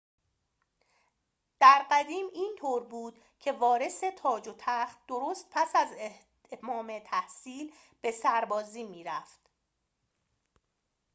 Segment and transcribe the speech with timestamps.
[1.59, 5.89] در قدیم اینطور بود که وارث تاج و تخت درست پس از
[6.51, 9.49] اتمام تحصیل به سربازی می‌رفت